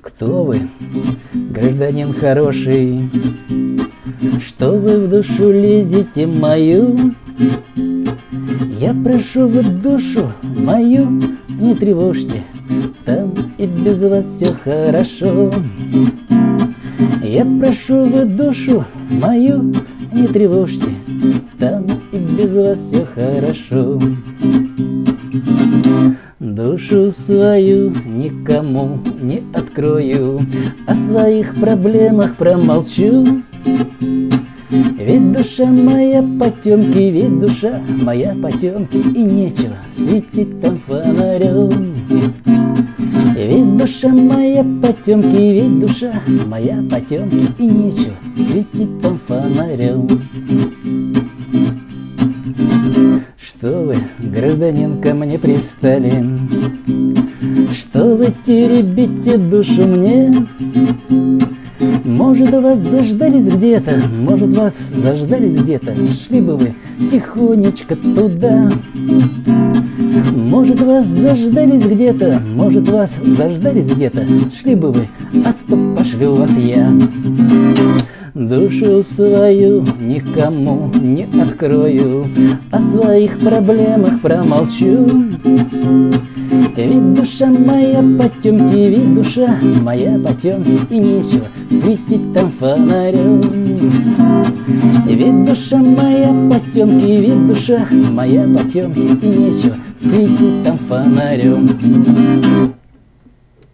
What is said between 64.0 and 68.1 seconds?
может, вас заждались где-то, Шли бы вы тихонечко